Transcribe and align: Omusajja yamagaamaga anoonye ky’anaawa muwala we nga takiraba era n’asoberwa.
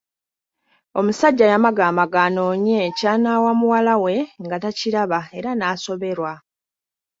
Omusajja 0.99 1.45
yamagaamaga 1.51 2.19
anoonye 2.27 2.79
ky’anaawa 2.97 3.51
muwala 3.59 3.93
we 4.03 4.15
nga 4.43 4.57
takiraba 4.63 5.19
era 5.37 5.51
n’asoberwa. 5.55 6.33